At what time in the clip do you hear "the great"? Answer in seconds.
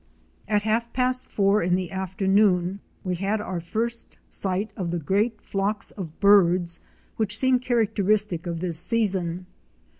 4.89-5.39